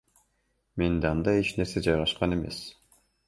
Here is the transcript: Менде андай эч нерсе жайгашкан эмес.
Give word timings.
Менде 0.81 1.09
андай 1.09 1.43
эч 1.43 1.51
нерсе 1.59 1.85
жайгашкан 1.89 2.35
эмес. 2.39 2.61